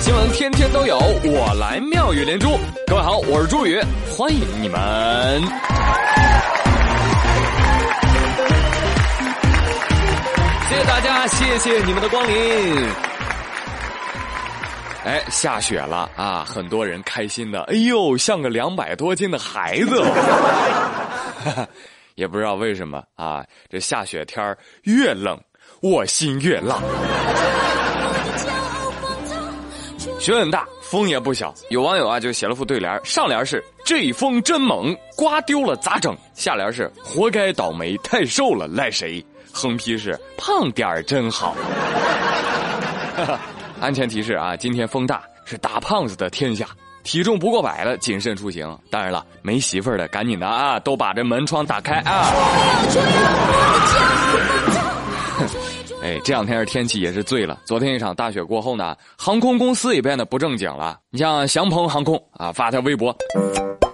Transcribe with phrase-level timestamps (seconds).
[0.00, 2.58] 新闻天天都有，我来妙语连珠。
[2.86, 3.80] 各位好，我是朱宇，
[4.16, 5.42] 欢迎你们。
[10.68, 12.86] 谢谢大家，谢谢你们的光临。
[15.04, 16.44] 哎，下雪了啊！
[16.44, 20.02] 很多人开心的，哎呦，像个两百多斤的孩子。
[22.14, 25.40] 也不知道为什么啊，这下雪天越冷，
[25.80, 26.78] 我心越辣。
[30.18, 31.54] 雪很大，风也不小。
[31.70, 41.54] 有网友啊就写了副对联，上联是“这风真猛，刮丢了咋整”，下联是“活该倒霉，太瘦了赖谁”，横批是“胖点儿真好
[43.80, 46.66] ”。安全提示啊，今天风大，是大胖子的天下，
[47.04, 48.76] 体重不过百的谨慎出行。
[48.90, 52.26] 当然了，没媳妇儿的赶紧的啊，都把这门窗打开啊。
[56.00, 57.58] 哎，这两天的天气也是醉了。
[57.64, 60.96] 昨天一场大雪过后呢，航空公司也变得不正经了。
[61.10, 63.14] 你像祥鹏航空啊，发条微博：“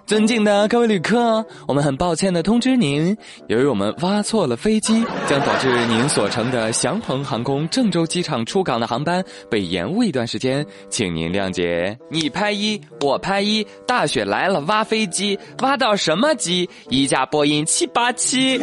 [0.07, 3.17] 尊敬的各位旅客，我们很抱歉的通知您，
[3.49, 11.99] 由于我们挖错了飞机，将导致您所乘的祥鹏航空郑州机场出港的航班被延误一段时间，请您谅解。
[12.11, 16.69] 你拍一，我拍一，大雪来了，挖飞机，挖到什么机？
[16.91, 18.63] 一架波音七八七。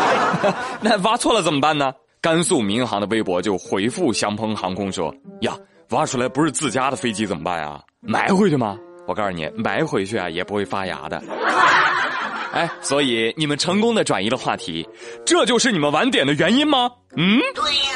[0.82, 1.90] 那挖错了怎么办呢？”
[2.20, 5.56] 甘肃民航的微博就回复祥鹏航空说：“呀，
[5.90, 7.80] 挖出来不是自家的飞机怎么办呀？
[8.00, 8.76] 埋回去吗？
[9.06, 11.22] 我告诉你，埋回去啊也不会发芽的。
[12.52, 14.88] 哎，所以你们成功的转移了话题，
[15.24, 16.90] 这就是你们晚点的原因吗？
[17.16, 17.92] 嗯，对呀。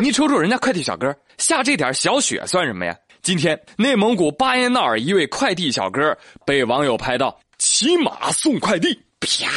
[0.00, 2.96] 你瞅瞅人家快递小哥下这点小雪算什么呀？
[3.20, 9.50] 今天内蒙古巴彦淖尔一位快递小哥被网友拍到骑马送快递，啪。”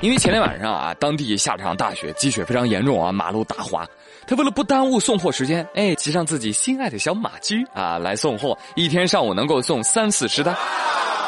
[0.00, 3.84] 因为前天晚上啊，当地下了场大雪，积雪非常严重啊，马路打滑。
[4.28, 10.54] 他为了不耽误送货时间，哎，骑上自己心爱的小马驹啊来送货，一天上午能够送三四十单。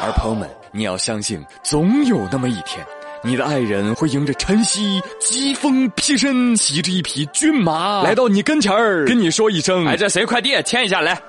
[0.02, 2.86] 而朋友们，你要相信，总有那么一天，
[3.24, 10.50] 你的爱人会迎着晨曦，疾风披身，骑着一匹骏马来到你跟前儿，跟你说一声：“哎，这谁快递？
[10.62, 11.20] 签一下来。”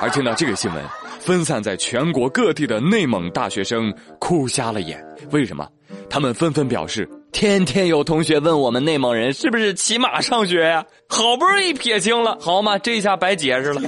[0.00, 0.82] 而听到这个新闻。
[1.24, 5.00] 分散在全国各地的内蒙大学生哭瞎了眼，
[5.30, 5.66] 为什么？
[6.10, 10.84] 他们纷纷表示：天天有同学问我们内蒙人是不是骑马上学呀？
[11.08, 13.80] 好不容易撇清了，好嘛，这下白解释了。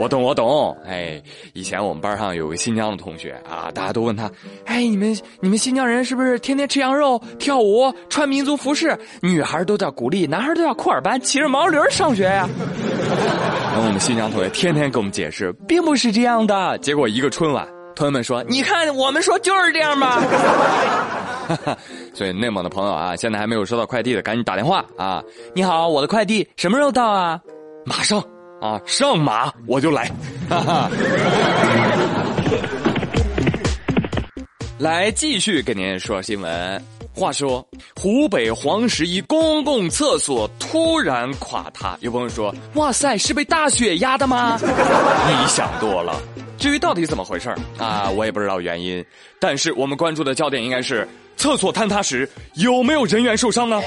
[0.00, 0.74] 我懂，我懂。
[0.86, 1.22] 哎，
[1.52, 4.30] 以前我们班上有个新疆的同学啊，大家都问他：
[4.64, 8.98] 哎，你们你们新疆人是不是天天吃羊肉、跳舞、穿民族服饰？
[9.20, 12.48] 女孩都叫古丽，男孩都叫库尔班，骑着毛驴上学呀？
[13.72, 16.78] 然后我们新疆同学天天给我们解释，并不是这样的。
[16.78, 20.22] 结果一个春晚，同学们说：“你看，我们说就是这样吧。
[22.14, 25.22] ”所以内蒙的朋友啊，现在还没有收到快递的，赶紧打电话啊！
[25.54, 27.38] 你好，我的快递什么时候到啊？
[27.84, 28.22] 马上
[28.60, 30.08] 啊，上马我就来。
[34.78, 36.84] 来，继续跟您说新闻。
[37.12, 37.66] 话说，
[37.96, 46.16] 湖北黄石一公共厕所突然垮塌，有朋友说：“哇塞，是被大雪压的吗？”你想多了。
[46.56, 49.04] 至于到底怎么回事啊，我也不知道原因。
[49.38, 51.06] 但是我们关注的焦点应该是
[51.40, 53.80] 厕所坍塌时有没有人员受伤呢？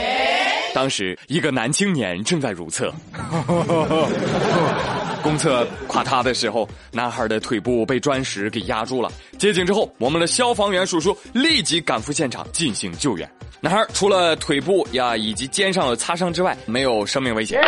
[0.74, 2.92] 当时一个男青年正在如厕。
[5.22, 9.12] 公厕垮塌的时候，男孩的腿部被砖石给压住了。
[9.38, 13.30] 接警之后，我们的消防员叔叔立即赶赴现场进行救援。
[13.62, 17.62] 男孩除了腿部呀以及肩上的擦伤之外，没有生命危险。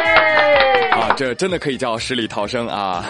[0.93, 3.05] 啊，这真的可以叫十里逃生啊！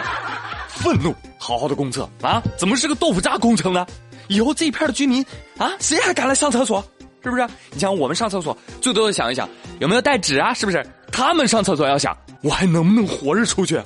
[0.66, 3.86] 愤怒，好好的公厕啊，怎么是个豆腐渣工程呢？
[4.30, 5.26] 以后这一片的居民
[5.58, 6.82] 啊，谁还敢来上厕所？
[7.22, 7.44] 是不是？
[7.72, 9.46] 你像我们上厕所，最多的想一想
[9.80, 10.54] 有没有带纸啊？
[10.54, 10.86] 是不是？
[11.10, 12.16] 他们上厕所要想。
[12.42, 13.78] 我还能不能活着出去？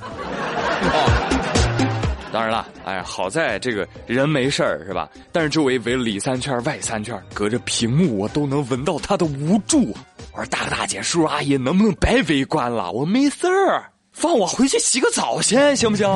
[2.31, 5.09] 当然了，哎，好在这个人没事儿是吧？
[5.31, 9.97] 但是周围围了里三圈外三圈，隔着屏幕我都能闻到他的无助。
[10.31, 12.91] 我说大哥大姐叔叔阿姨，能不能别围观了？
[12.91, 16.07] 我没事儿，放我回去洗个澡先，行不行？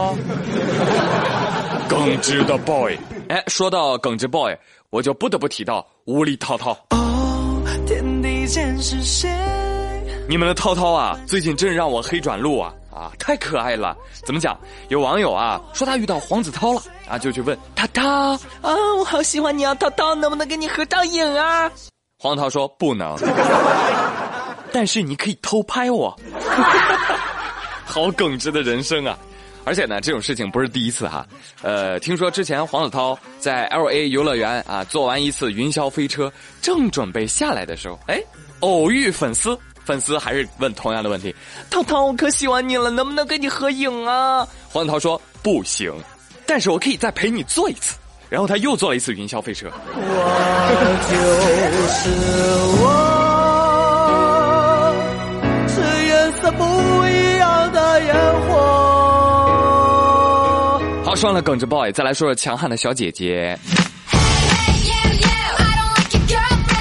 [1.90, 2.96] 耿直的 boy，
[3.30, 4.56] 哎，说到耿直 boy，
[4.90, 6.72] 我就不得不提到无厘涛涛。
[6.90, 9.30] 哦，天地间是谁？
[10.28, 13.96] 你们的涛涛啊，最近真让我黑转路啊啊，太可爱了！
[14.26, 14.60] 怎么讲？
[14.88, 18.10] 有网友啊说他遇到黄子韬了啊，就去问涛涛
[18.64, 21.72] 啊，我好喜欢你啊，涛涛能不能跟你合张影啊？
[22.18, 23.16] 黄涛说不能，
[24.74, 26.16] 但是你可以偷拍我。
[27.86, 29.18] 好耿直的人生啊！
[29.64, 31.26] 而且呢，这种事情不是第一次哈。
[31.62, 38.22] 呃，听说之前黄子韬在 L A 游乐园啊做完一次云霄飞车，正准备下来的时候，哎，
[38.62, 41.36] 偶遇粉丝，粉丝还是问同样的问题
[41.70, 45.94] ：“涛涛，我可喜欢你了，能不能跟你合影啊？”黄子韬说：“不行，
[46.46, 47.98] 但是我可以再陪你坐一次。”
[48.30, 49.68] 然后他又坐了一次云霄飞车。
[49.96, 50.02] 我
[51.10, 51.16] 就
[51.90, 52.10] 是
[52.84, 53.29] 我，
[61.20, 63.60] 算，了耿直 boy，再来说说强悍的小姐姐。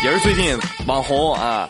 [0.05, 0.57] 也是最近
[0.87, 1.69] 网红啊，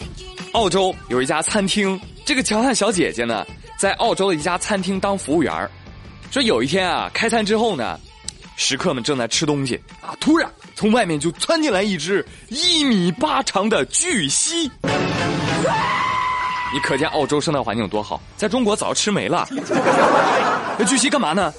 [0.53, 3.43] 澳洲有一家餐厅，这个强悍小姐姐呢，
[3.79, 5.71] 在澳洲的一家餐厅当服务员
[6.31, 7.99] 说有一天啊，开餐之后呢，
[8.57, 14.71] 食客们正在吃东西啊，突然从外面就窜进来一只一米八长的巨蜥。
[16.75, 19.49] 你可见澳洲生态环境有多好，在中国早吃没了。
[20.79, 21.51] 那巨蜥干嘛呢？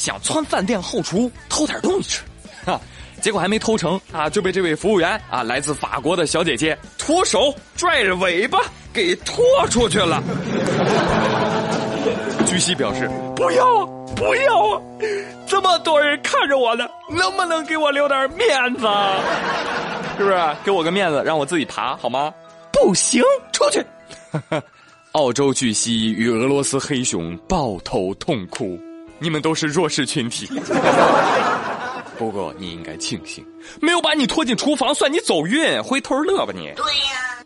[0.00, 2.22] 想窜饭店后厨偷点东西吃，
[2.64, 2.80] 哈，
[3.20, 8.58] 结果还没偷成啊，就被这位服务员啊，来自法国的小姐姐脱手拽着尾巴
[8.94, 10.22] 给拖出去了。
[12.48, 13.84] 巨蜥表示不要
[14.16, 14.82] 不要，
[15.46, 18.88] 这么多人看着我呢，能不能给我留点面子？
[20.16, 20.56] 是不是？
[20.64, 22.32] 给我个面子，让我自己爬好吗？
[22.72, 23.84] 不行，出去。
[25.12, 28.80] 澳洲巨蜥与俄罗斯黑熊抱头痛哭。
[29.20, 30.48] 你们都是弱势群体，
[32.18, 33.46] 不过你应该庆幸
[33.80, 36.72] 没有把你拖进厨房，算你走运，回头乐吧你。
[36.74, 37.44] 对呀，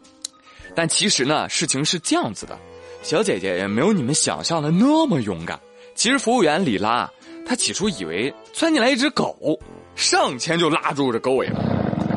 [0.74, 2.58] 但其实呢，事情是这样子的，
[3.02, 5.58] 小姐姐也没有你们想象的那么勇敢。
[5.94, 7.10] 其实服务员里拉，
[7.46, 9.58] 她起初以为窜进来一只狗，
[9.96, 11.58] 上前就拉住这狗尾巴，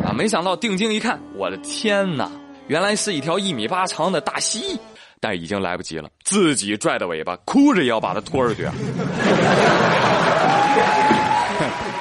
[0.10, 2.31] 啊，没想到定睛一看，我的天哪，
[2.68, 4.80] 原来是一条一米八长的大蜥蜴。
[5.19, 8.73] 但已经来不及了，自己拽的尾巴，哭着也要把它拖出去啊！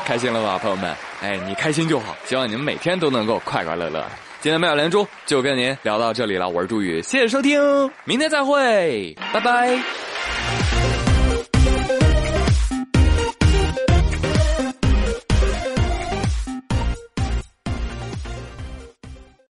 [0.05, 0.95] 开心了吧，朋友们？
[1.21, 4.05] 哎，你开心就好，希望你们每天都能够快快乐乐。
[4.41, 10.06] 今天妙连珠就跟您聊到这里了，我是朱宇，谢谢收听，明天再会，拜拜。